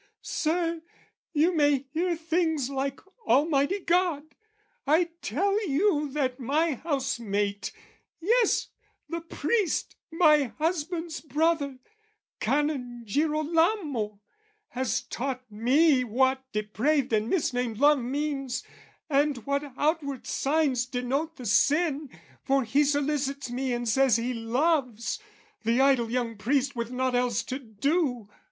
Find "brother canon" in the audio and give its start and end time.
11.21-13.03